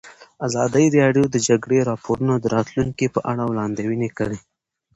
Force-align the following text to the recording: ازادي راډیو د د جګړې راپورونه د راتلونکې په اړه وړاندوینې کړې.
ازادي 0.47 0.85
راډیو 1.03 1.25
د 1.29 1.31
د 1.35 1.37
جګړې 1.47 1.79
راپورونه 1.89 2.33
د 2.39 2.45
راتلونکې 2.55 3.07
په 3.15 3.19
اړه 3.31 3.43
وړاندوینې 3.51 4.09
کړې. 4.17 4.37